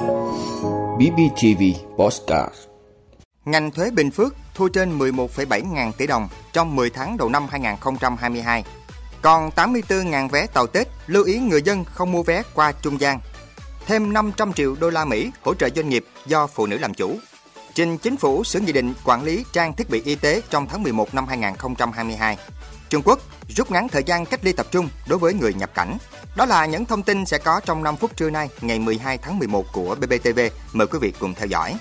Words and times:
BBTV 0.00 1.62
Postcard 1.96 2.54
Ngành 3.44 3.70
thuế 3.70 3.90
Bình 3.90 4.10
Phước 4.10 4.34
thu 4.54 4.68
trên 4.68 4.98
11,7 4.98 5.72
ngàn 5.72 5.92
tỷ 5.92 6.06
đồng 6.06 6.28
trong 6.52 6.76
10 6.76 6.90
tháng 6.90 7.16
đầu 7.16 7.28
năm 7.28 7.46
2022. 7.50 8.64
Còn 9.22 9.50
84 9.50 10.10
ngàn 10.10 10.28
vé 10.28 10.46
tàu 10.46 10.66
Tết, 10.66 10.88
lưu 11.06 11.24
ý 11.24 11.38
người 11.38 11.62
dân 11.62 11.84
không 11.84 12.12
mua 12.12 12.22
vé 12.22 12.42
qua 12.54 12.72
trung 12.72 13.00
gian. 13.00 13.20
Thêm 13.86 14.12
500 14.12 14.52
triệu 14.52 14.76
đô 14.80 14.90
la 14.90 15.04
Mỹ 15.04 15.30
hỗ 15.42 15.54
trợ 15.54 15.68
doanh 15.76 15.88
nghiệp 15.88 16.04
do 16.26 16.46
phụ 16.46 16.66
nữ 16.66 16.78
làm 16.78 16.94
chủ. 16.94 17.16
Trình 17.74 17.98
chính 17.98 18.16
phủ 18.16 18.44
sửa 18.44 18.60
nghị 18.60 18.72
định 18.72 18.94
quản 19.04 19.22
lý 19.22 19.44
trang 19.52 19.72
thiết 19.72 19.90
bị 19.90 20.02
y 20.04 20.14
tế 20.14 20.42
trong 20.50 20.66
tháng 20.66 20.82
11 20.82 21.14
năm 21.14 21.26
2022. 21.26 22.36
Trung 22.88 23.02
Quốc 23.04 23.20
rút 23.56 23.70
ngắn 23.70 23.88
thời 23.88 24.02
gian 24.02 24.26
cách 24.26 24.44
ly 24.44 24.52
tập 24.52 24.66
trung 24.70 24.88
đối 25.08 25.18
với 25.18 25.34
người 25.34 25.54
nhập 25.54 25.70
cảnh. 25.74 25.98
Đó 26.36 26.46
là 26.46 26.66
những 26.66 26.84
thông 26.84 27.02
tin 27.02 27.26
sẽ 27.26 27.38
có 27.38 27.60
trong 27.64 27.82
5 27.82 27.96
phút 27.96 28.16
trưa 28.16 28.30
nay, 28.30 28.48
ngày 28.60 28.78
12 28.78 29.18
tháng 29.18 29.38
11 29.38 29.66
của 29.72 29.94
BBTV. 29.94 30.40
Mời 30.72 30.86
quý 30.86 30.98
vị 30.98 31.12
cùng 31.18 31.34
theo 31.34 31.46
dõi. 31.46 31.76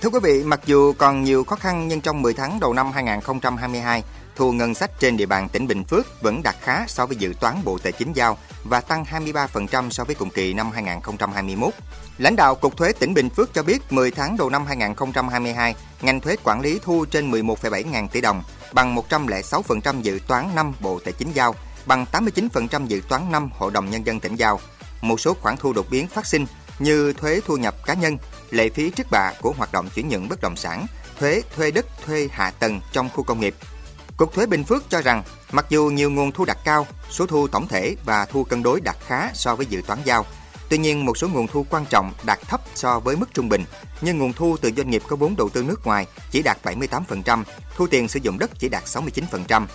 Thưa 0.00 0.08
quý 0.08 0.18
vị, 0.22 0.42
mặc 0.44 0.60
dù 0.66 0.92
còn 0.92 1.24
nhiều 1.24 1.44
khó 1.44 1.56
khăn 1.56 1.88
nhưng 1.88 2.00
trong 2.00 2.22
10 2.22 2.34
tháng 2.34 2.60
đầu 2.60 2.72
năm 2.72 2.92
2022, 2.92 4.02
thu 4.36 4.52
ngân 4.52 4.74
sách 4.74 4.90
trên 5.00 5.16
địa 5.16 5.26
bàn 5.26 5.48
tỉnh 5.48 5.66
Bình 5.66 5.84
Phước 5.84 6.22
vẫn 6.22 6.42
đạt 6.42 6.56
khá 6.60 6.84
so 6.88 7.06
với 7.06 7.16
dự 7.16 7.34
toán 7.40 7.54
Bộ 7.64 7.78
Tài 7.78 7.92
chính 7.92 8.12
giao 8.12 8.38
và 8.64 8.80
tăng 8.80 9.04
23% 9.04 9.90
so 9.90 10.04
với 10.04 10.14
cùng 10.14 10.30
kỳ 10.30 10.54
năm 10.54 10.70
2021. 10.70 11.74
Lãnh 12.18 12.36
đạo 12.36 12.54
Cục 12.54 12.76
Thuế 12.76 12.92
tỉnh 12.92 13.14
Bình 13.14 13.30
Phước 13.30 13.54
cho 13.54 13.62
biết 13.62 13.92
10 13.92 14.10
tháng 14.10 14.36
đầu 14.36 14.50
năm 14.50 14.66
2022, 14.66 15.74
ngành 16.00 16.20
thuế 16.20 16.36
quản 16.44 16.60
lý 16.60 16.80
thu 16.84 17.04
trên 17.10 17.30
11,7 17.30 17.90
ngàn 17.90 18.08
tỷ 18.08 18.20
đồng, 18.20 18.42
bằng 18.72 18.96
106% 18.96 20.00
dự 20.00 20.20
toán 20.26 20.54
năm 20.54 20.74
Bộ 20.80 21.00
Tài 21.04 21.12
chính 21.12 21.32
giao, 21.32 21.54
bằng 21.86 22.06
89% 22.12 22.86
dự 22.86 23.00
toán 23.08 23.32
năm 23.32 23.50
Hội 23.58 23.70
đồng 23.70 23.90
Nhân 23.90 24.06
dân 24.06 24.20
tỉnh 24.20 24.36
giao. 24.36 24.60
Một 25.00 25.20
số 25.20 25.34
khoản 25.34 25.56
thu 25.56 25.72
đột 25.72 25.86
biến 25.90 26.08
phát 26.08 26.26
sinh 26.26 26.46
như 26.78 27.12
thuế 27.12 27.40
thu 27.46 27.56
nhập 27.56 27.74
cá 27.86 27.94
nhân, 27.94 28.18
lệ 28.50 28.68
phí 28.68 28.90
trước 28.90 29.06
bạ 29.10 29.32
của 29.40 29.54
hoạt 29.56 29.72
động 29.72 29.88
chuyển 29.94 30.08
nhượng 30.08 30.28
bất 30.28 30.40
động 30.40 30.56
sản, 30.56 30.86
thuế 31.18 31.42
thuê 31.56 31.70
đất 31.70 31.86
thuê 32.06 32.28
hạ 32.32 32.50
tầng 32.50 32.80
trong 32.92 33.08
khu 33.08 33.22
công 33.22 33.40
nghiệp. 33.40 33.54
Cục 34.16 34.34
thuế 34.34 34.46
Bình 34.46 34.64
Phước 34.64 34.90
cho 34.90 35.02
rằng, 35.02 35.22
mặc 35.52 35.66
dù 35.68 35.90
nhiều 35.90 36.10
nguồn 36.10 36.32
thu 36.32 36.44
đạt 36.44 36.58
cao, 36.64 36.86
số 37.10 37.26
thu 37.26 37.48
tổng 37.48 37.68
thể 37.68 37.96
và 38.04 38.26
thu 38.26 38.44
cân 38.44 38.62
đối 38.62 38.80
đạt 38.80 38.96
khá 39.06 39.30
so 39.34 39.56
với 39.56 39.66
dự 39.66 39.82
toán 39.86 39.98
giao, 40.04 40.26
Tuy 40.68 40.78
nhiên, 40.78 41.04
một 41.04 41.18
số 41.18 41.28
nguồn 41.28 41.46
thu 41.46 41.66
quan 41.70 41.84
trọng 41.86 42.12
đạt 42.24 42.40
thấp 42.40 42.60
so 42.74 43.00
với 43.00 43.16
mức 43.16 43.34
trung 43.34 43.48
bình, 43.48 43.64
như 44.00 44.14
nguồn 44.14 44.32
thu 44.32 44.56
từ 44.60 44.70
doanh 44.76 44.90
nghiệp 44.90 45.02
có 45.08 45.16
vốn 45.16 45.36
đầu 45.36 45.48
tư 45.48 45.62
nước 45.62 45.86
ngoài 45.86 46.06
chỉ 46.30 46.42
đạt 46.42 46.58
78%, 46.62 47.44
thu 47.76 47.86
tiền 47.86 48.08
sử 48.08 48.20
dụng 48.22 48.38
đất 48.38 48.50
chỉ 48.58 48.68
đạt 48.68 48.84
69%. 48.84 49.66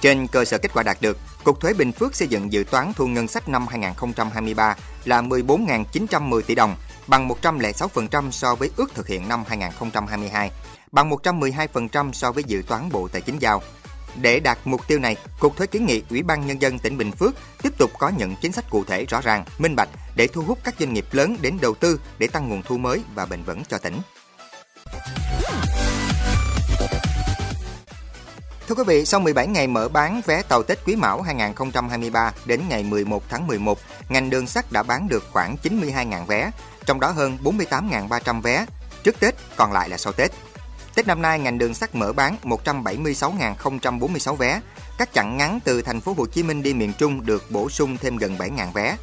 Trên 0.00 0.26
cơ 0.26 0.44
sở 0.44 0.58
kết 0.58 0.72
quả 0.74 0.82
đạt 0.82 0.96
được, 1.00 1.18
Cục 1.44 1.60
Thuế 1.60 1.72
Bình 1.72 1.92
Phước 1.92 2.16
xây 2.16 2.28
dựng 2.28 2.52
dự 2.52 2.64
toán 2.70 2.92
thu 2.96 3.06
ngân 3.06 3.28
sách 3.28 3.48
năm 3.48 3.66
2023 3.66 4.76
là 5.04 5.22
14.910 5.22 6.40
tỷ 6.42 6.54
đồng, 6.54 6.76
bằng 7.06 7.28
106% 7.28 8.30
so 8.30 8.54
với 8.54 8.70
ước 8.76 8.94
thực 8.94 9.06
hiện 9.06 9.28
năm 9.28 9.44
2022, 9.48 10.50
bằng 10.92 11.10
112% 11.10 12.12
so 12.12 12.32
với 12.32 12.44
dự 12.44 12.62
toán 12.68 12.92
Bộ 12.92 13.08
Tài 13.08 13.20
chính 13.20 13.38
giao. 13.38 13.62
Để 14.14 14.40
đạt 14.40 14.58
mục 14.64 14.88
tiêu 14.88 14.98
này, 14.98 15.16
Cục 15.40 15.56
Thuế 15.56 15.66
kiến 15.66 15.86
nghị 15.86 16.02
Ủy 16.10 16.22
ban 16.22 16.46
Nhân 16.46 16.62
dân 16.62 16.78
tỉnh 16.78 16.98
Bình 16.98 17.12
Phước 17.12 17.34
tiếp 17.62 17.78
tục 17.78 17.90
có 17.98 18.08
những 18.18 18.34
chính 18.42 18.52
sách 18.52 18.70
cụ 18.70 18.84
thể 18.84 19.04
rõ 19.04 19.20
ràng, 19.20 19.44
minh 19.58 19.76
bạch 19.76 19.88
để 20.16 20.26
thu 20.26 20.42
hút 20.42 20.58
các 20.64 20.74
doanh 20.78 20.94
nghiệp 20.94 21.06
lớn 21.12 21.36
đến 21.40 21.58
đầu 21.60 21.74
tư 21.74 22.00
để 22.18 22.26
tăng 22.26 22.48
nguồn 22.48 22.62
thu 22.62 22.78
mới 22.78 23.02
và 23.14 23.26
bền 23.26 23.42
vững 23.42 23.62
cho 23.68 23.78
tỉnh. 23.78 24.00
Thưa 28.68 28.74
quý 28.74 28.84
vị, 28.86 29.04
sau 29.04 29.20
17 29.20 29.46
ngày 29.46 29.66
mở 29.66 29.88
bán 29.88 30.20
vé 30.26 30.42
tàu 30.42 30.62
Tết 30.62 30.78
Quý 30.84 30.96
Mão 30.96 31.22
2023 31.22 32.32
đến 32.44 32.60
ngày 32.68 32.82
11 32.82 33.22
tháng 33.28 33.46
11, 33.46 33.78
ngành 34.08 34.30
đường 34.30 34.46
sắt 34.46 34.72
đã 34.72 34.82
bán 34.82 35.08
được 35.08 35.24
khoảng 35.32 35.56
92.000 35.62 36.24
vé, 36.24 36.50
trong 36.86 37.00
đó 37.00 37.10
hơn 37.10 37.38
48.300 37.44 38.40
vé 38.40 38.66
trước 39.02 39.20
Tết, 39.20 39.34
còn 39.56 39.72
lại 39.72 39.88
là 39.88 39.96
sau 39.96 40.12
Tết. 40.12 40.30
Tết 40.94 41.06
năm 41.06 41.22
nay, 41.22 41.38
ngành 41.38 41.58
đường 41.58 41.74
sắt 41.74 41.94
mở 41.94 42.12
bán 42.12 42.36
176.046 42.42 44.34
vé. 44.34 44.60
Các 44.98 45.12
chặng 45.12 45.36
ngắn 45.36 45.60
từ 45.64 45.82
thành 45.82 46.00
phố 46.00 46.14
Hồ 46.18 46.26
Chí 46.26 46.42
Minh 46.42 46.62
đi 46.62 46.74
miền 46.74 46.92
Trung 46.98 47.26
được 47.26 47.50
bổ 47.50 47.70
sung 47.70 47.96
thêm 47.96 48.16
gần 48.16 48.36
7.000 48.36 48.72
vé. 48.72 48.96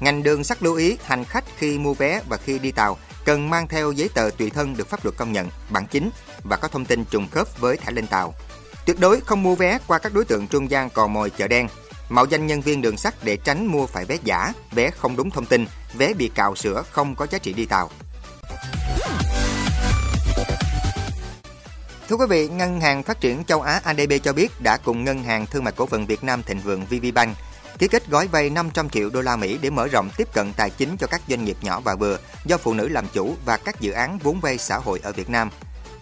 Ngành 0.00 0.22
đường 0.22 0.44
sắt 0.44 0.62
lưu 0.62 0.74
ý 0.74 0.96
hành 1.04 1.24
khách 1.24 1.44
khi 1.56 1.78
mua 1.78 1.94
vé 1.94 2.20
và 2.28 2.36
khi 2.36 2.58
đi 2.58 2.72
tàu 2.72 2.98
cần 3.24 3.50
mang 3.50 3.68
theo 3.68 3.92
giấy 3.92 4.08
tờ 4.14 4.30
tùy 4.38 4.50
thân 4.50 4.76
được 4.76 4.88
pháp 4.88 5.04
luật 5.04 5.16
công 5.16 5.32
nhận, 5.32 5.48
bản 5.70 5.86
chính 5.90 6.10
và 6.44 6.56
có 6.56 6.68
thông 6.68 6.84
tin 6.84 7.04
trùng 7.04 7.28
khớp 7.30 7.60
với 7.60 7.76
thẻ 7.76 7.92
lên 7.92 8.06
tàu. 8.06 8.34
Tuyệt 8.86 9.00
đối 9.00 9.20
không 9.20 9.42
mua 9.42 9.54
vé 9.54 9.78
qua 9.86 9.98
các 9.98 10.14
đối 10.14 10.24
tượng 10.24 10.46
trung 10.46 10.70
gian 10.70 10.90
cò 10.90 11.06
mồi 11.06 11.30
chợ 11.30 11.48
đen, 11.48 11.68
mạo 12.08 12.24
danh 12.24 12.46
nhân 12.46 12.60
viên 12.60 12.82
đường 12.82 12.96
sắt 12.96 13.14
để 13.24 13.36
tránh 13.36 13.66
mua 13.66 13.86
phải 13.86 14.04
vé 14.04 14.16
giả, 14.24 14.52
vé 14.72 14.90
không 14.90 15.16
đúng 15.16 15.30
thông 15.30 15.46
tin, 15.46 15.66
vé 15.94 16.14
bị 16.14 16.30
cào 16.34 16.56
sữa 16.56 16.82
không 16.90 17.14
có 17.14 17.26
giá 17.30 17.38
trị 17.38 17.52
đi 17.52 17.66
tàu. 17.66 17.90
Thưa 22.08 22.16
quý 22.16 22.26
vị, 22.28 22.48
Ngân 22.48 22.80
hàng 22.80 23.02
Phát 23.02 23.20
triển 23.20 23.44
Châu 23.44 23.60
Á 23.60 23.80
ADB 23.84 24.12
cho 24.22 24.32
biết 24.32 24.60
đã 24.60 24.76
cùng 24.76 25.04
Ngân 25.04 25.22
hàng 25.22 25.46
Thương 25.46 25.64
mại 25.64 25.72
Cổ 25.76 25.86
phần 25.86 26.06
Việt 26.06 26.24
Nam 26.24 26.42
Thịnh 26.42 26.60
Vượng 26.60 26.84
VPBank 26.84 27.36
ký 27.78 27.88
kết 27.88 28.08
gói 28.08 28.26
vay 28.26 28.50
500 28.50 28.88
triệu 28.88 29.10
đô 29.10 29.20
la 29.20 29.36
Mỹ 29.36 29.58
để 29.62 29.70
mở 29.70 29.86
rộng 29.86 30.10
tiếp 30.16 30.28
cận 30.32 30.52
tài 30.52 30.70
chính 30.70 30.96
cho 30.96 31.06
các 31.06 31.20
doanh 31.28 31.44
nghiệp 31.44 31.56
nhỏ 31.62 31.80
và 31.80 31.94
vừa 31.94 32.18
do 32.44 32.56
phụ 32.56 32.74
nữ 32.74 32.88
làm 32.88 33.06
chủ 33.12 33.36
và 33.44 33.56
các 33.56 33.80
dự 33.80 33.92
án 33.92 34.18
vốn 34.18 34.40
vay 34.40 34.58
xã 34.58 34.76
hội 34.76 35.00
ở 35.02 35.12
Việt 35.12 35.30
Nam. 35.30 35.50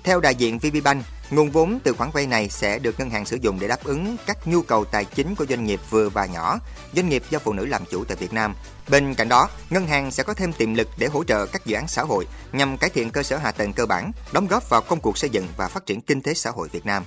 Theo 0.04 0.20
đại 0.20 0.34
diện 0.34 0.58
VPBank, 0.58 1.04
nguồn 1.32 1.50
vốn 1.50 1.78
từ 1.84 1.92
khoản 1.92 2.10
vay 2.10 2.26
này 2.26 2.48
sẽ 2.48 2.78
được 2.78 2.98
ngân 2.98 3.10
hàng 3.10 3.24
sử 3.24 3.36
dụng 3.40 3.60
để 3.60 3.68
đáp 3.68 3.84
ứng 3.84 4.16
các 4.26 4.46
nhu 4.46 4.62
cầu 4.62 4.84
tài 4.84 5.04
chính 5.04 5.34
của 5.34 5.46
doanh 5.46 5.64
nghiệp 5.64 5.80
vừa 5.90 6.08
và 6.08 6.26
nhỏ, 6.26 6.58
doanh 6.94 7.08
nghiệp 7.08 7.22
do 7.30 7.38
phụ 7.38 7.52
nữ 7.52 7.66
làm 7.66 7.84
chủ 7.90 8.04
tại 8.04 8.16
Việt 8.16 8.32
Nam. 8.32 8.54
Bên 8.88 9.14
cạnh 9.14 9.28
đó, 9.28 9.48
ngân 9.70 9.86
hàng 9.86 10.10
sẽ 10.10 10.22
có 10.22 10.34
thêm 10.34 10.52
tiềm 10.52 10.74
lực 10.74 10.88
để 10.98 11.06
hỗ 11.06 11.24
trợ 11.24 11.46
các 11.46 11.66
dự 11.66 11.76
án 11.76 11.88
xã 11.88 12.02
hội 12.02 12.26
nhằm 12.52 12.78
cải 12.78 12.90
thiện 12.90 13.10
cơ 13.10 13.22
sở 13.22 13.36
hạ 13.36 13.52
tầng 13.52 13.72
cơ 13.72 13.86
bản, 13.86 14.12
đóng 14.32 14.46
góp 14.46 14.70
vào 14.70 14.80
công 14.80 15.00
cuộc 15.00 15.18
xây 15.18 15.30
dựng 15.30 15.46
và 15.56 15.68
phát 15.68 15.86
triển 15.86 16.00
kinh 16.00 16.22
tế 16.22 16.34
xã 16.34 16.50
hội 16.50 16.68
Việt 16.72 16.86
Nam. 16.86 17.04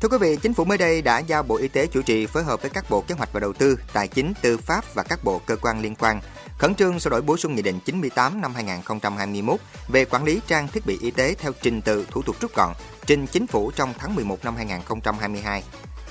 Thưa 0.00 0.08
quý 0.08 0.18
vị, 0.20 0.36
Chính 0.42 0.54
phủ 0.54 0.64
mới 0.64 0.78
đây 0.78 1.02
đã 1.02 1.18
giao 1.18 1.42
Bộ 1.42 1.56
Y 1.56 1.68
tế 1.68 1.86
chủ 1.86 2.02
trì 2.02 2.26
phối 2.26 2.44
hợp 2.44 2.62
với 2.62 2.70
các 2.70 2.90
bộ 2.90 3.00
kế 3.00 3.14
hoạch 3.14 3.32
và 3.32 3.40
đầu 3.40 3.52
tư, 3.52 3.78
tài 3.92 4.08
chính, 4.08 4.32
tư 4.42 4.58
pháp 4.58 4.84
và 4.94 5.02
các 5.02 5.24
bộ 5.24 5.40
cơ 5.46 5.56
quan 5.56 5.80
liên 5.80 5.94
quan 5.94 6.20
khẩn 6.60 6.74
trương 6.74 7.00
sửa 7.00 7.10
đổi 7.10 7.22
bổ 7.22 7.36
sung 7.36 7.54
Nghị 7.54 7.62
định 7.62 7.78
98 7.84 8.40
năm 8.40 8.54
2021 8.54 9.60
về 9.88 10.04
quản 10.04 10.24
lý 10.24 10.40
trang 10.46 10.68
thiết 10.68 10.86
bị 10.86 10.98
y 11.00 11.10
tế 11.10 11.34
theo 11.34 11.52
trình 11.62 11.82
tự 11.82 12.06
thủ 12.10 12.22
tục 12.22 12.36
rút 12.40 12.54
gọn, 12.54 12.74
trình 13.06 13.26
chính 13.26 13.46
phủ 13.46 13.70
trong 13.70 13.94
tháng 13.98 14.14
11 14.14 14.44
năm 14.44 14.56
2022. 14.56 15.62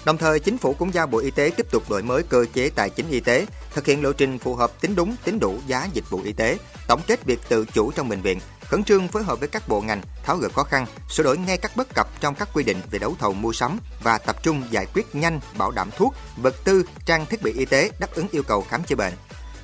Đồng 0.05 0.17
thời, 0.17 0.39
chính 0.39 0.57
phủ 0.57 0.73
cũng 0.73 0.93
giao 0.93 1.07
Bộ 1.07 1.17
Y 1.17 1.31
tế 1.31 1.51
tiếp 1.57 1.71
tục 1.71 1.89
đổi 1.89 2.03
mới 2.03 2.23
cơ 2.23 2.45
chế 2.53 2.69
tài 2.69 2.89
chính 2.89 3.09
y 3.09 3.19
tế, 3.19 3.45
thực 3.73 3.85
hiện 3.85 4.03
lộ 4.03 4.13
trình 4.13 4.39
phù 4.39 4.55
hợp 4.55 4.81
tính 4.81 4.95
đúng, 4.95 5.15
tính 5.23 5.39
đủ 5.39 5.59
giá 5.67 5.87
dịch 5.93 6.09
vụ 6.09 6.21
y 6.23 6.33
tế, 6.33 6.57
tổng 6.87 7.01
kết 7.07 7.25
việc 7.25 7.39
tự 7.49 7.65
chủ 7.65 7.91
trong 7.91 8.09
bệnh 8.09 8.21
viện, 8.21 8.39
khẩn 8.61 8.83
trương 8.83 9.07
phối 9.07 9.23
hợp 9.23 9.39
với 9.39 9.47
các 9.47 9.67
bộ 9.67 9.81
ngành 9.81 10.01
tháo 10.23 10.37
gỡ 10.37 10.49
khó 10.49 10.63
khăn, 10.63 10.85
sửa 11.09 11.23
đổi 11.23 11.37
ngay 11.37 11.57
các 11.57 11.71
bất 11.75 11.87
cập 11.95 12.07
trong 12.19 12.35
các 12.35 12.49
quy 12.53 12.63
định 12.63 12.77
về 12.91 12.99
đấu 12.99 13.15
thầu 13.19 13.33
mua 13.33 13.53
sắm 13.53 13.79
và 14.03 14.17
tập 14.17 14.43
trung 14.43 14.63
giải 14.69 14.85
quyết 14.93 15.15
nhanh 15.15 15.39
bảo 15.57 15.71
đảm 15.71 15.89
thuốc, 15.97 16.15
vật 16.37 16.55
tư, 16.63 16.83
trang 17.05 17.25
thiết 17.25 17.43
bị 17.43 17.53
y 17.53 17.65
tế 17.65 17.91
đáp 17.99 18.13
ứng 18.13 18.27
yêu 18.31 18.43
cầu 18.43 18.65
khám 18.69 18.83
chữa 18.83 18.95
bệnh. 18.95 19.13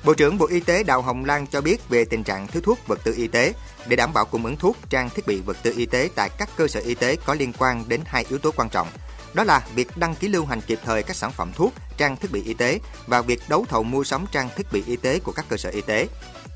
Bộ 0.06 0.14
trưởng 0.14 0.38
Bộ 0.38 0.46
Y 0.46 0.60
tế 0.60 0.82
Đào 0.82 1.02
Hồng 1.02 1.24
Lan 1.24 1.46
cho 1.46 1.60
biết 1.60 1.88
về 1.88 2.04
tình 2.04 2.24
trạng 2.24 2.46
thiếu 2.46 2.62
thuốc 2.62 2.78
vật 2.86 2.98
tư 3.04 3.14
y 3.16 3.26
tế 3.28 3.52
để 3.86 3.96
đảm 3.96 4.12
bảo 4.12 4.24
cung 4.24 4.44
ứng 4.44 4.56
thuốc, 4.56 4.76
trang 4.90 5.10
thiết 5.10 5.26
bị 5.26 5.40
vật 5.40 5.56
tư 5.62 5.72
y 5.76 5.86
tế 5.86 6.10
tại 6.14 6.30
các 6.38 6.48
cơ 6.56 6.68
sở 6.68 6.80
y 6.80 6.94
tế 6.94 7.16
có 7.24 7.34
liên 7.34 7.52
quan 7.58 7.84
đến 7.88 8.00
hai 8.04 8.24
yếu 8.28 8.38
tố 8.38 8.50
quan 8.56 8.68
trọng. 8.68 8.88
Đó 9.34 9.44
là 9.44 9.66
việc 9.74 9.96
đăng 9.96 10.14
ký 10.14 10.28
lưu 10.28 10.46
hành 10.46 10.60
kịp 10.60 10.78
thời 10.84 11.02
các 11.02 11.16
sản 11.16 11.32
phẩm 11.32 11.52
thuốc, 11.54 11.72
trang 11.96 12.16
thiết 12.16 12.32
bị 12.32 12.42
y 12.42 12.54
tế 12.54 12.80
và 13.06 13.22
việc 13.22 13.40
đấu 13.48 13.66
thầu 13.68 13.82
mua 13.82 14.04
sắm 14.04 14.24
trang 14.32 14.48
thiết 14.56 14.72
bị 14.72 14.82
y 14.86 14.96
tế 14.96 15.18
của 15.18 15.32
các 15.32 15.44
cơ 15.48 15.56
sở 15.56 15.70
y 15.70 15.80
tế. 15.80 16.06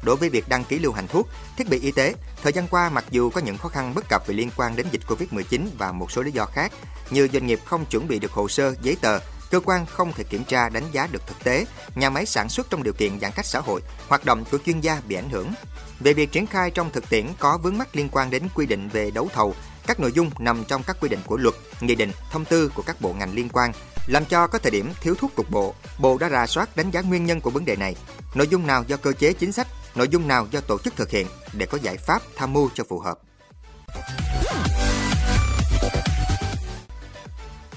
Đối 0.03 0.17
với 0.17 0.28
việc 0.28 0.49
đăng 0.49 0.65
ký 0.65 0.78
lưu 0.78 0.93
hành 0.93 1.09
thuốc, 1.09 1.28
thiết 1.56 1.69
bị 1.69 1.81
y 1.81 1.93
tế, 1.93 2.15
thời 2.43 2.53
gian 2.53 2.69
qua 2.69 2.91
mặc 2.91 3.05
dù 3.11 3.31
có 3.31 3.41
những 3.41 3.59
khó 3.59 3.69
khăn 3.69 3.94
bất 3.94 4.09
cập 4.09 4.27
về 4.27 4.34
liên 4.34 4.50
quan 4.56 4.77
đến 4.77 4.87
dịch 4.93 5.03
Covid-19 5.09 5.67
và 5.78 5.93
một 5.93 6.12
số 6.12 6.22
lý 6.22 6.32
do 6.32 6.47
khác, 6.47 6.72
như 7.11 7.28
doanh 7.32 7.47
nghiệp 7.47 7.61
không 7.65 7.84
chuẩn 7.87 8.09
bị 8.09 8.19
được 8.19 8.32
hồ 8.32 8.49
sơ, 8.49 8.75
giấy 8.82 8.97
tờ, 9.00 9.19
cơ 9.50 9.61
quan 9.65 9.87
không 9.87 10.12
thể 10.12 10.25
kiểm 10.25 10.44
tra 10.44 10.69
đánh 10.69 10.84
giá 10.93 11.09
được 11.12 11.27
thực 11.27 11.44
tế, 11.44 11.66
nhà 11.94 12.11
máy 12.11 12.27
sản 12.27 12.49
xuất 12.49 12.70
trong 12.70 12.82
điều 12.82 12.93
kiện 12.93 13.20
giãn 13.20 13.32
cách 13.35 13.47
xã 13.47 13.61
hội, 13.61 13.81
hoạt 14.08 14.25
động 14.25 14.44
của 14.50 14.58
chuyên 14.67 14.81
gia 14.81 15.00
bị 15.08 15.14
ảnh 15.14 15.31
hưởng. 15.31 15.52
Về 16.00 16.12
việc 16.12 16.32
triển 16.32 16.47
khai 16.47 16.70
trong 16.70 16.91
thực 16.91 17.11
tiễn 17.11 17.26
có 17.38 17.58
vướng 17.62 17.79
mắc 17.79 17.97
liên 17.97 18.08
quan 18.12 18.31
đến 18.31 18.43
quy 18.55 18.67
định 18.67 18.88
về 18.88 19.11
đấu 19.11 19.29
thầu, 19.35 19.55
các 19.87 20.00
nội 20.00 20.12
dung 20.12 20.31
nằm 20.38 20.64
trong 20.64 20.82
các 20.82 20.97
quy 21.00 21.08
định 21.08 21.20
của 21.26 21.37
luật, 21.37 21.55
nghị 21.81 21.94
định, 21.94 22.12
thông 22.31 22.44
tư 22.44 22.73
của 22.75 22.82
các 22.82 23.00
bộ 23.00 23.12
ngành 23.12 23.35
liên 23.35 23.49
quan, 23.52 23.73
làm 24.06 24.25
cho 24.25 24.47
có 24.47 24.58
thời 24.58 24.70
điểm 24.70 24.93
thiếu 25.00 25.14
thuốc 25.14 25.35
cục 25.35 25.50
bộ. 25.50 25.75
Bộ 25.99 26.19
đã 26.19 26.29
rà 26.29 26.46
soát 26.46 26.76
đánh 26.76 26.91
giá 26.91 27.00
nguyên 27.00 27.26
nhân 27.26 27.41
của 27.41 27.50
vấn 27.50 27.64
đề 27.64 27.76
này. 27.76 27.96
Nội 28.35 28.49
dung 28.49 28.67
nào 28.67 28.85
do 28.87 28.96
cơ 28.96 29.12
chế 29.12 29.32
chính 29.32 29.53
sách, 29.53 29.67
nội 29.94 30.08
dung 30.08 30.29
nào 30.29 30.46
do 30.50 30.61
tổ 30.61 30.79
chức 30.79 30.96
thực 30.96 31.11
hiện 31.11 31.26
để 31.53 31.67
có 31.67 31.79
giải 31.82 31.96
pháp 31.96 32.23
tham 32.37 32.53
mưu 32.53 32.70
cho 32.75 32.85
phù 32.88 32.99
hợp. 32.99 33.19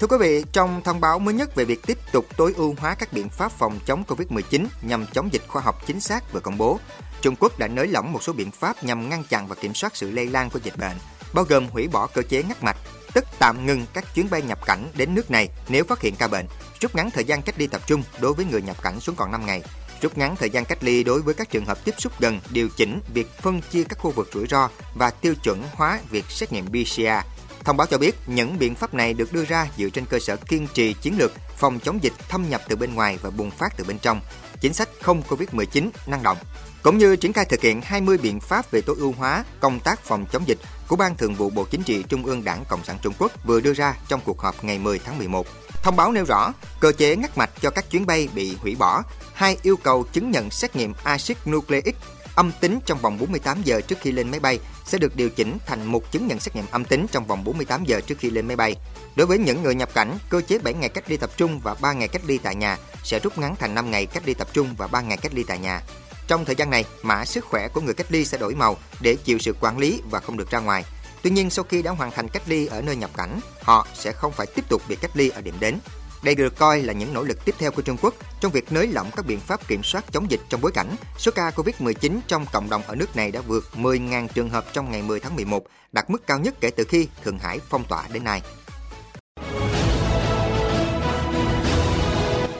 Thưa 0.04 0.18
quý 0.18 0.26
vị, 0.28 0.44
trong 0.52 0.82
thông 0.84 1.00
báo 1.00 1.18
mới 1.18 1.34
nhất 1.34 1.54
về 1.54 1.64
việc 1.64 1.86
tiếp 1.86 1.98
tục 2.12 2.26
tối 2.36 2.54
ưu 2.56 2.74
hóa 2.78 2.94
các 2.94 3.12
biện 3.12 3.28
pháp 3.28 3.52
phòng 3.52 3.78
chống 3.86 4.04
Covid-19 4.08 4.66
nhằm 4.82 5.06
chống 5.12 5.32
dịch 5.32 5.42
khoa 5.48 5.62
học 5.62 5.86
chính 5.86 6.00
xác 6.00 6.32
vừa 6.32 6.40
công 6.40 6.58
bố, 6.58 6.78
Trung 7.22 7.34
Quốc 7.40 7.58
đã 7.58 7.68
nới 7.68 7.88
lỏng 7.88 8.12
một 8.12 8.22
số 8.22 8.32
biện 8.32 8.50
pháp 8.50 8.84
nhằm 8.84 9.08
ngăn 9.08 9.24
chặn 9.28 9.46
và 9.48 9.54
kiểm 9.54 9.74
soát 9.74 9.96
sự 9.96 10.10
lây 10.10 10.26
lan 10.26 10.50
của 10.50 10.58
dịch 10.62 10.76
bệnh, 10.76 10.96
bao 11.34 11.44
gồm 11.44 11.68
hủy 11.68 11.88
bỏ 11.88 12.06
cơ 12.06 12.22
chế 12.22 12.42
ngắt 12.42 12.62
mạch, 12.62 12.76
tức 13.14 13.24
tạm 13.38 13.66
ngừng 13.66 13.86
các 13.94 14.14
chuyến 14.14 14.30
bay 14.30 14.42
nhập 14.42 14.66
cảnh 14.66 14.88
đến 14.96 15.14
nước 15.14 15.30
này 15.30 15.48
nếu 15.68 15.84
phát 15.84 16.00
hiện 16.00 16.14
ca 16.18 16.28
bệnh, 16.28 16.46
rút 16.80 16.96
ngắn 16.96 17.10
thời 17.10 17.24
gian 17.24 17.42
cách 17.42 17.58
ly 17.58 17.66
tập 17.66 17.80
trung 17.86 18.02
đối 18.20 18.34
với 18.34 18.44
người 18.44 18.62
nhập 18.62 18.82
cảnh 18.82 19.00
xuống 19.00 19.16
còn 19.16 19.32
5 19.32 19.46
ngày, 19.46 19.62
rút 20.02 20.18
ngắn 20.18 20.36
thời 20.36 20.50
gian 20.50 20.64
cách 20.64 20.84
ly 20.84 21.04
đối 21.04 21.22
với 21.22 21.34
các 21.34 21.50
trường 21.50 21.66
hợp 21.66 21.84
tiếp 21.84 21.94
xúc 21.98 22.12
gần, 22.20 22.40
điều 22.50 22.68
chỉnh 22.68 23.00
việc 23.14 23.38
phân 23.42 23.60
chia 23.70 23.84
các 23.84 23.98
khu 23.98 24.10
vực 24.10 24.28
rủi 24.34 24.46
ro 24.46 24.68
và 24.94 25.10
tiêu 25.10 25.34
chuẩn 25.42 25.62
hóa 25.72 26.00
việc 26.10 26.24
xét 26.28 26.52
nghiệm 26.52 26.66
PCR. 26.66 27.33
Thông 27.64 27.76
báo 27.76 27.86
cho 27.86 27.98
biết 27.98 28.16
những 28.26 28.58
biện 28.58 28.74
pháp 28.74 28.94
này 28.94 29.14
được 29.14 29.32
đưa 29.32 29.44
ra 29.44 29.68
dựa 29.76 29.88
trên 29.88 30.06
cơ 30.06 30.18
sở 30.18 30.36
kiên 30.36 30.66
trì 30.74 30.92
chiến 30.92 31.18
lược 31.18 31.32
phòng 31.56 31.80
chống 31.80 32.02
dịch 32.02 32.12
thâm 32.28 32.48
nhập 32.48 32.62
từ 32.68 32.76
bên 32.76 32.94
ngoài 32.94 33.18
và 33.22 33.30
bùng 33.30 33.50
phát 33.50 33.76
từ 33.76 33.84
bên 33.84 33.98
trong, 33.98 34.20
chính 34.60 34.72
sách 34.72 34.88
không 35.02 35.22
Covid-19 35.28 35.90
năng 36.06 36.22
động, 36.22 36.38
cũng 36.82 36.98
như 36.98 37.16
triển 37.16 37.32
khai 37.32 37.44
thực 37.44 37.60
hiện 37.60 37.80
20 37.80 38.18
biện 38.18 38.40
pháp 38.40 38.70
về 38.70 38.80
tối 38.80 38.96
ưu 38.98 39.12
hóa 39.12 39.44
công 39.60 39.80
tác 39.80 40.00
phòng 40.00 40.26
chống 40.32 40.48
dịch 40.48 40.58
của 40.88 40.96
Ban 40.96 41.16
Thường 41.16 41.34
vụ 41.34 41.50
Bộ 41.50 41.64
Chính 41.64 41.82
trị 41.82 42.04
Trung 42.08 42.24
ương 42.24 42.44
Đảng 42.44 42.64
Cộng 42.68 42.84
sản 42.84 42.98
Trung 43.02 43.14
Quốc 43.18 43.32
vừa 43.44 43.60
đưa 43.60 43.72
ra 43.72 43.96
trong 44.08 44.20
cuộc 44.24 44.40
họp 44.40 44.64
ngày 44.64 44.78
10 44.78 44.98
tháng 44.98 45.18
11. 45.18 45.46
Thông 45.82 45.96
báo 45.96 46.12
nêu 46.12 46.24
rõ, 46.24 46.52
cơ 46.80 46.92
chế 46.92 47.16
ngắt 47.16 47.38
mạch 47.38 47.50
cho 47.60 47.70
các 47.70 47.90
chuyến 47.90 48.06
bay 48.06 48.28
bị 48.34 48.56
hủy 48.56 48.74
bỏ, 48.74 49.02
hai 49.34 49.58
yêu 49.62 49.76
cầu 49.76 50.04
chứng 50.12 50.30
nhận 50.30 50.50
xét 50.50 50.76
nghiệm 50.76 50.92
axit 51.04 51.38
nucleic 51.50 51.96
âm 52.34 52.52
tính 52.60 52.78
trong 52.86 52.98
vòng 52.98 53.18
48 53.18 53.62
giờ 53.62 53.80
trước 53.80 53.98
khi 54.00 54.12
lên 54.12 54.30
máy 54.30 54.40
bay 54.40 54.58
sẽ 54.86 54.98
được 54.98 55.16
điều 55.16 55.30
chỉnh 55.30 55.58
thành 55.66 55.84
một 55.84 56.12
chứng 56.12 56.26
nhận 56.26 56.40
xét 56.40 56.56
nghiệm 56.56 56.64
âm 56.70 56.84
tính 56.84 57.06
trong 57.12 57.26
vòng 57.26 57.44
48 57.44 57.84
giờ 57.84 58.00
trước 58.00 58.18
khi 58.18 58.30
lên 58.30 58.46
máy 58.46 58.56
bay. 58.56 58.76
Đối 59.16 59.26
với 59.26 59.38
những 59.38 59.62
người 59.62 59.74
nhập 59.74 59.94
cảnh, 59.94 60.18
cơ 60.28 60.40
chế 60.40 60.58
7 60.58 60.74
ngày 60.74 60.88
cách 60.88 61.04
ly 61.10 61.16
tập 61.16 61.30
trung 61.36 61.60
và 61.62 61.74
3 61.74 61.92
ngày 61.92 62.08
cách 62.08 62.22
ly 62.26 62.38
tại 62.38 62.54
nhà 62.54 62.78
sẽ 63.04 63.18
rút 63.18 63.38
ngắn 63.38 63.56
thành 63.56 63.74
5 63.74 63.90
ngày 63.90 64.06
cách 64.06 64.22
ly 64.26 64.34
tập 64.34 64.48
trung 64.52 64.74
và 64.78 64.86
3 64.86 65.00
ngày 65.00 65.16
cách 65.16 65.34
ly 65.34 65.44
tại 65.48 65.58
nhà. 65.58 65.82
Trong 66.28 66.44
thời 66.44 66.56
gian 66.56 66.70
này, 66.70 66.84
mã 67.02 67.24
sức 67.24 67.44
khỏe 67.44 67.68
của 67.68 67.80
người 67.80 67.94
cách 67.94 68.06
ly 68.10 68.24
sẽ 68.24 68.38
đổi 68.38 68.54
màu 68.54 68.76
để 69.00 69.16
chịu 69.24 69.38
sự 69.38 69.54
quản 69.60 69.78
lý 69.78 70.00
và 70.10 70.20
không 70.20 70.36
được 70.36 70.50
ra 70.50 70.58
ngoài. 70.58 70.84
Tuy 71.22 71.30
nhiên, 71.30 71.50
sau 71.50 71.64
khi 71.68 71.82
đã 71.82 71.90
hoàn 71.90 72.10
thành 72.10 72.28
cách 72.28 72.42
ly 72.46 72.66
ở 72.66 72.82
nơi 72.82 72.96
nhập 72.96 73.10
cảnh, 73.16 73.40
họ 73.62 73.86
sẽ 73.94 74.12
không 74.12 74.32
phải 74.32 74.46
tiếp 74.46 74.64
tục 74.68 74.82
bị 74.88 74.96
cách 74.96 75.10
ly 75.14 75.28
ở 75.28 75.40
điểm 75.40 75.54
đến. 75.60 75.78
Đây 76.24 76.34
được 76.34 76.58
coi 76.58 76.82
là 76.82 76.92
những 76.92 77.14
nỗ 77.14 77.22
lực 77.22 77.44
tiếp 77.44 77.54
theo 77.58 77.70
của 77.70 77.82
Trung 77.82 77.96
Quốc 78.02 78.14
trong 78.40 78.52
việc 78.52 78.72
nới 78.72 78.86
lỏng 78.86 79.10
các 79.16 79.26
biện 79.26 79.40
pháp 79.40 79.68
kiểm 79.68 79.82
soát 79.82 80.04
chống 80.12 80.30
dịch 80.30 80.40
trong 80.48 80.60
bối 80.60 80.72
cảnh 80.72 80.96
số 81.18 81.32
ca 81.34 81.50
Covid-19 81.50 82.18
trong 82.26 82.46
cộng 82.52 82.70
đồng 82.70 82.82
ở 82.86 82.94
nước 82.94 83.16
này 83.16 83.30
đã 83.30 83.40
vượt 83.40 83.64
10.000 83.76 84.28
trường 84.28 84.50
hợp 84.50 84.64
trong 84.72 84.90
ngày 84.90 85.02
10 85.02 85.20
tháng 85.20 85.36
11, 85.36 85.64
đạt 85.92 86.10
mức 86.10 86.26
cao 86.26 86.38
nhất 86.38 86.54
kể 86.60 86.70
từ 86.70 86.84
khi 86.84 87.08
Thượng 87.24 87.38
Hải 87.38 87.60
phong 87.68 87.84
tỏa 87.84 88.04
đến 88.12 88.24
nay. 88.24 88.42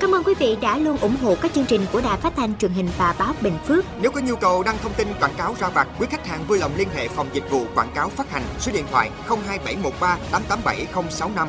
Cảm 0.01 0.15
ơn 0.15 0.25
quý 0.25 0.35
vị 0.39 0.57
đã 0.61 0.79
luôn 0.79 0.97
ủng 0.97 1.17
hộ 1.17 1.37
các 1.43 1.53
chương 1.55 1.67
trình 1.67 1.87
của 1.93 2.01
Đài 2.01 2.21
Phát 2.21 2.33
thanh 2.37 2.59
truyền 2.59 2.73
hình 2.73 2.89
và 2.99 3.15
báo 3.19 3.35
Bình 3.41 3.59
Phước. 3.67 3.85
Nếu 4.01 4.11
có 4.11 4.21
nhu 4.21 4.37
cầu 4.37 4.63
đăng 4.63 4.79
thông 4.83 4.95
tin 4.95 5.09
quảng 5.21 5.35
cáo 5.39 5.57
ra 5.61 5.69
vặt, 5.69 5.89
quý 6.01 6.07
khách 6.11 6.27
hàng 6.27 6.45
vui 6.47 6.59
lòng 6.59 6.73
liên 6.77 6.89
hệ 6.95 7.09
phòng 7.09 7.29
dịch 7.33 7.51
vụ 7.51 7.67
quảng 7.75 7.93
cáo 7.95 8.09
phát 8.09 8.31
hành 8.31 8.43
số 8.59 8.73
điện 8.73 8.85
thoại 8.91 9.11
02713 9.29 10.19
887065. 10.31 11.49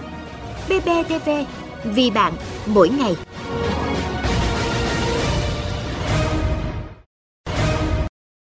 BBTV 0.69 1.29
vì 1.93 2.09
bạn 2.11 2.33
mỗi 2.65 2.89
ngày. 2.89 3.15